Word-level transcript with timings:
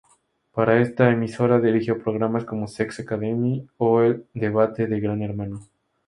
Para 0.51 0.81
esta 0.81 1.11
emisora 1.11 1.59
dirigió 1.59 2.01
programas 2.01 2.43
como 2.43 2.67
"Sex 2.67 3.01
Academy" 3.01 3.67
o 3.77 4.01
"El 4.01 4.25
Debate 4.33 4.87
de 4.87 4.99
Gran 4.99 5.21
Hermano". 5.21 5.67